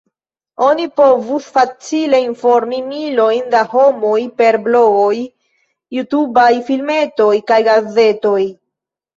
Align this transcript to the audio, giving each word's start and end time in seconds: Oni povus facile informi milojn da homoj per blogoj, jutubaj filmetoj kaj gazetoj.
Oni 0.67 0.85
povus 0.99 1.49
facile 1.57 2.21
informi 2.27 2.79
milojn 2.87 3.45
da 3.55 3.61
homoj 3.75 4.17
per 4.43 4.57
blogoj, 4.65 5.21
jutubaj 5.99 6.51
filmetoj 6.71 7.33
kaj 7.53 7.61
gazetoj. 7.73 8.43